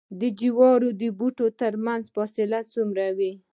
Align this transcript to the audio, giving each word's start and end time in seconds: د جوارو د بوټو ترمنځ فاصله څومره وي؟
د 0.19 0.21
جوارو 0.39 0.89
د 1.01 1.03
بوټو 1.17 1.45
ترمنځ 1.61 2.03
فاصله 2.15 2.59
څومره 2.73 3.05
وي؟ 3.17 3.31